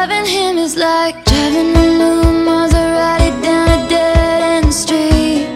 [0.00, 5.46] Loving him is like driving a new Maserati down a dead end street.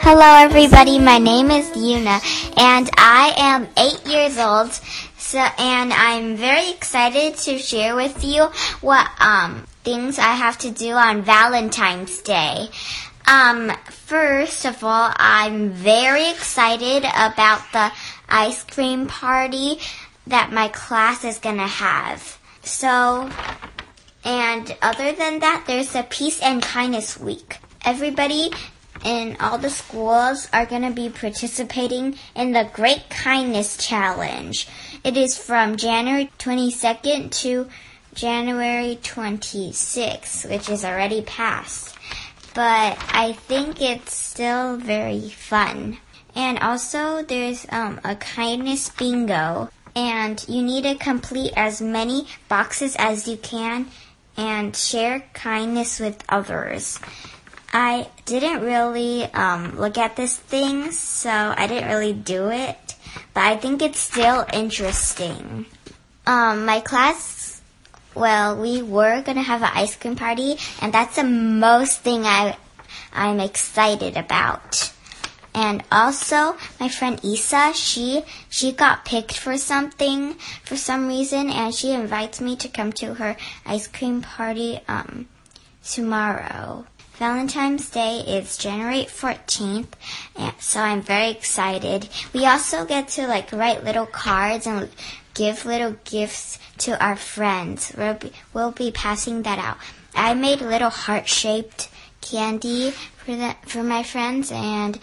[0.00, 0.98] Hello, everybody.
[0.98, 2.20] My name is Yuna,
[2.58, 4.70] and I am eight years old.
[5.16, 8.50] So, and I'm very excited to share with you
[8.82, 12.68] what um things I have to do on Valentine's Day.
[13.26, 17.90] Um, first of all, I'm very excited about the
[18.28, 19.78] ice cream party
[20.26, 22.38] that my class is gonna have.
[22.62, 23.30] So,
[24.24, 27.58] and other than that, there's a Peace and Kindness Week.
[27.84, 28.50] Everybody
[29.04, 34.66] in all the schools are going to be participating in the Great Kindness Challenge.
[35.04, 37.68] It is from January 22nd to
[38.14, 41.94] January 26th, which is already past.
[42.54, 45.98] But I think it's still very fun.
[46.34, 52.94] And also, there's um, a kindness bingo, and you need to complete as many boxes
[52.98, 53.86] as you can
[54.36, 57.00] and share kindness with others.
[57.72, 62.94] I didn't really um, look at this thing, so I didn't really do it,
[63.32, 65.66] but I think it's still interesting.
[66.26, 67.60] Um, my class,
[68.14, 72.56] well, we were gonna have an ice cream party, and that's the most thing I,
[73.12, 74.92] I'm excited about.
[75.56, 81.74] And also, my friend Isa, she she got picked for something for some reason, and
[81.74, 85.28] she invites me to come to her ice cream party um,
[85.82, 86.84] tomorrow.
[87.14, 89.88] Valentine's Day is January 14th,
[90.36, 92.06] and so I'm very excited.
[92.34, 94.90] We also get to like write little cards and
[95.32, 97.94] give little gifts to our friends.
[97.96, 99.78] We'll be, we'll be passing that out.
[100.14, 101.88] I made little heart-shaped
[102.20, 104.98] candy for the, for my friends, and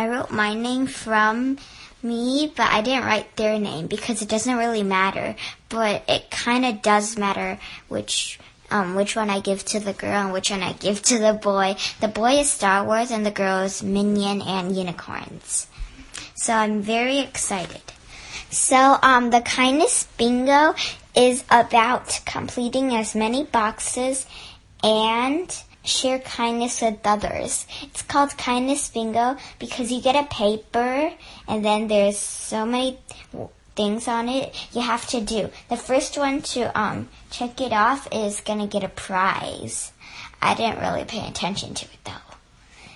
[0.00, 1.58] I wrote my name from
[2.02, 5.36] me, but I didn't write their name because it doesn't really matter.
[5.68, 8.40] But it kind of does matter which
[8.70, 11.34] um, which one I give to the girl and which one I give to the
[11.34, 11.76] boy.
[12.00, 15.66] The boy is Star Wars and the girl is Minion and Unicorns.
[16.34, 17.82] So I'm very excited.
[18.48, 20.74] So um, the kindness bingo
[21.14, 24.24] is about completing as many boxes
[24.82, 25.54] and
[25.90, 27.66] share kindness with others.
[27.82, 31.12] It's called kindness bingo because you get a paper
[31.48, 32.98] and then there's so many
[33.76, 35.50] things on it you have to do.
[35.68, 39.92] The first one to um, check it off is gonna get a prize.
[40.40, 42.30] I didn't really pay attention to it though.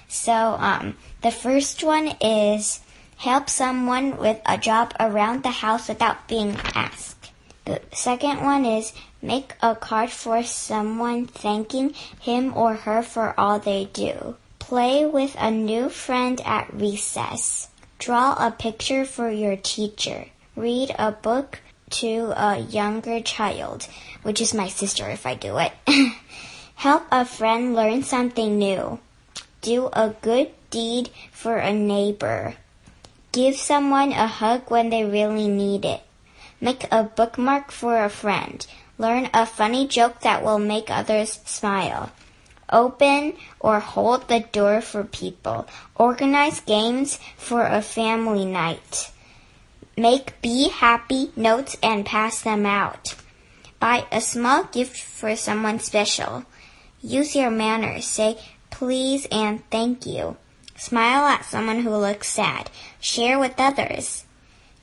[0.09, 2.81] So um, the first one is
[3.17, 7.24] help someone with a job around the house without being asked.
[7.65, 8.93] The second one is
[9.23, 14.37] make a card for someone thanking him or her for all they do.
[14.59, 17.69] Play with a new friend at recess.
[17.99, 20.27] Draw a picture for your teacher
[20.57, 21.61] read a book
[21.91, 23.87] to a younger child,
[24.23, 25.73] which is my sister if I do it.
[26.77, 28.99] Help a friend learn something new.
[29.63, 32.55] Do a good deed for a neighbor.
[33.33, 36.03] Give someone a hug when they really need it.
[36.61, 38.67] Make a bookmark for a friend.
[38.99, 42.13] Learn a funny joke that will make others smile.
[42.71, 45.67] Open or hold the door for people.
[45.97, 49.11] Organize games for a family night.
[49.97, 53.15] Make be happy notes and pass them out.
[53.79, 56.45] Buy a small gift for someone special.
[57.01, 58.07] Use your manners.
[58.07, 58.39] Say
[58.71, 60.37] please and thank you.
[60.77, 62.71] Smile at someone who looks sad.
[63.01, 64.25] Share with others.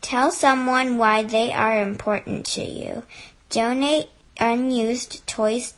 [0.02, 3.04] Tell someone why they are important to you.
[3.50, 5.74] Donate unused toys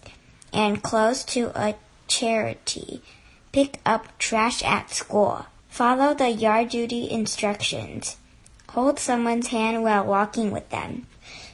[0.54, 1.76] and clothes to a
[2.08, 3.02] charity.
[3.52, 5.46] Pick up trash at school.
[5.70, 8.18] Follow the yard duty instructions.
[8.70, 11.06] Hold someone's hand while walking with them.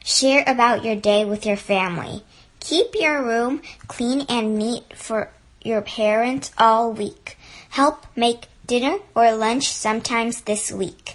[0.04, 2.22] Share about your day with your family.
[2.60, 5.30] Keep your room clean and neat for
[5.62, 7.36] your parents all week.
[7.70, 11.09] Help make dinner or lunch sometimes this week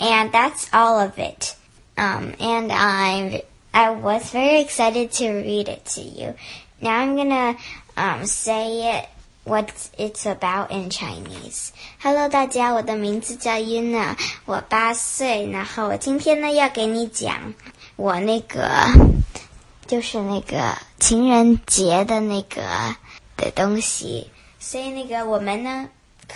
[0.00, 1.56] And that's all of it.
[1.96, 3.40] Um, and I'm,
[3.72, 6.34] I was very excited to read it to you.
[6.80, 7.56] Now I'm gonna,
[7.96, 9.08] um, say it
[9.44, 11.72] what it's about in Chinese.
[12.00, 17.54] Hello，大家，我的名字叫 Yuna，我八岁，然后我今天呢要给你讲
[17.94, 18.68] 我那个
[19.86, 22.62] 就是那个情人节的那个
[23.36, 25.88] 的东西，所以那个我们呢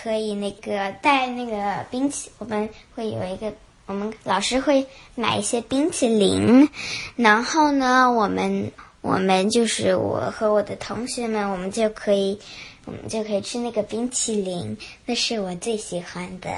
[0.04, 3.54] 可以那个带那个冰淇，我们会有一个，
[3.86, 6.70] 我们老师会买一些冰淇淋，
[7.16, 8.72] 然后呢，我们
[9.02, 12.40] 我们就是我和我的同学们，我们就可以。
[12.88, 14.78] 我们就可以吃那个冰淇淋，
[15.08, 16.52] 那是我最喜欢的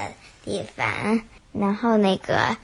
[0.44, 1.22] 地方。
[1.52, 2.54] 然后那个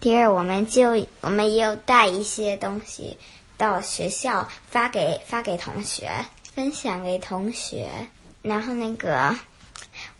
[0.00, 3.18] 第二，我们就我们也有带一些东西
[3.58, 6.10] 到学校发给发给同学，
[6.54, 7.90] 分享给同学。
[8.40, 9.36] 然后那个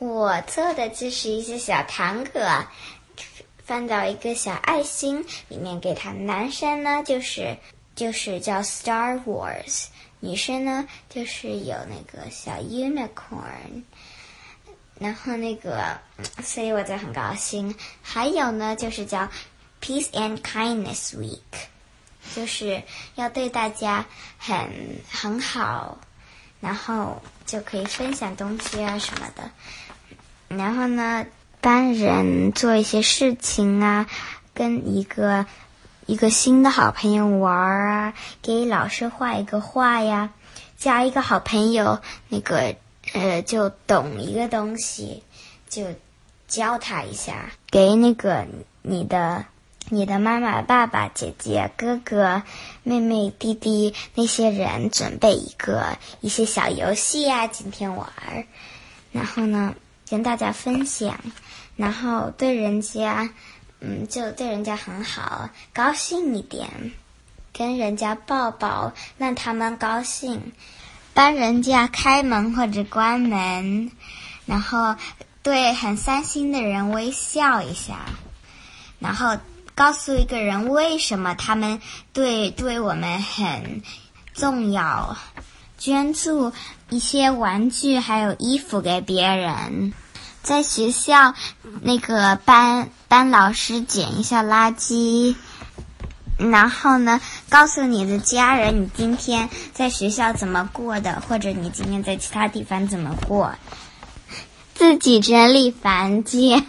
[0.04, 2.42] 我做的就是一些小糖果，
[3.64, 6.12] 放到一个小爱心里面给他。
[6.12, 7.56] 男生呢就是
[7.94, 9.86] 就是叫 Star Wars，
[10.20, 13.82] 女生呢就是有那个小 unicorn。
[14.98, 15.98] 然后那个，
[16.42, 17.74] 所以我就很高兴。
[18.02, 19.28] 还有呢，就是叫
[19.80, 21.40] Peace and Kindness Week，
[22.36, 22.82] 就是
[23.14, 24.04] 要对大家
[24.38, 25.98] 很很好，
[26.60, 29.50] 然后就可以分享东西啊什么的。
[30.48, 31.26] 然后呢，
[31.60, 34.06] 帮人做一些事情啊，
[34.54, 35.46] 跟一个
[36.06, 40.30] 一个新的好朋友玩啊，给老师画一个画呀，
[40.76, 42.76] 加一个好朋友那个。
[43.12, 45.22] 呃，就懂一个东西，
[45.68, 45.84] 就
[46.48, 47.50] 教他一下。
[47.70, 48.46] 给那个
[48.80, 49.44] 你的、
[49.90, 52.42] 你的妈妈、爸爸、姐姐、哥哥、
[52.82, 58.46] 妹妹、弟弟那些人准备一个一些小游戏啊，今天玩儿。
[59.12, 59.74] 然后呢，
[60.14, 61.18] 跟大家分享，
[61.74, 63.28] 然后对人家，
[63.80, 66.70] 嗯，就对人家很好，高兴一点，
[67.52, 70.52] 跟人家抱抱，让他们高兴。
[71.14, 73.90] 帮人家开门或者关门，
[74.46, 74.94] 然后
[75.42, 78.06] 对很伤心的人微笑一下，
[79.00, 79.36] 然后
[79.74, 81.80] 告诉一个人为什么他们
[82.12, 83.82] 对对我们很
[84.32, 85.16] 重要，
[85.76, 86.52] 捐助
[86.88, 89.92] 一些玩具还有衣服给别人，
[90.44, 91.34] 在学校
[91.80, 95.34] 那个帮帮老师捡一下垃圾。
[96.36, 103.54] 然后呢，告诉你的家人你今天在学校怎么过的，或者你今天在其他地方怎么过。
[104.74, 106.64] 自己整理房间，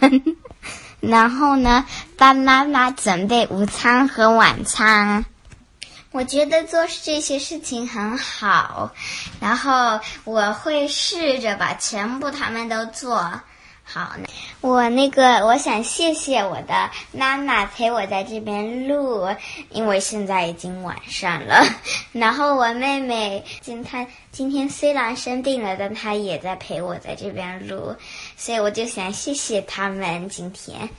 [1.00, 1.84] 然后呢，
[2.16, 5.24] 帮妈妈准备午餐和晚餐。
[6.12, 8.92] 我觉得做这些事情很好，
[9.40, 13.40] 然后我会试着把全部他们都做。
[13.88, 14.16] 好，
[14.60, 19.28] 我那个我想谢谢我的妈妈陪我在这边录，
[19.70, 21.64] 因为现在已经晚上了。
[22.10, 27.94] 然后我妹妹今天今天虽然生病了，但她也在陪我在这边录，
[28.36, 30.90] 所以我就想谢谢他们今天。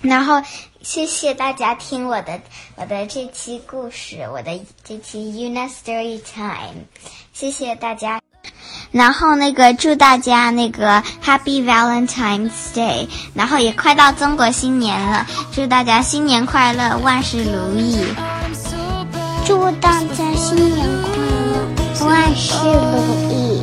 [0.00, 0.42] 然后
[0.80, 2.40] 谢谢大家听我的
[2.76, 6.86] 我的这期故事，我的这期 Una Story Time，
[7.34, 8.23] 谢谢大家。
[8.94, 17.98] 然后那个祝大家那个 Happy Valentine's Day，然后也快到中国新年了，祝大家新年快乐，万事如意。
[19.44, 21.10] 祝大家新年快
[21.50, 23.60] 乐，万事如意。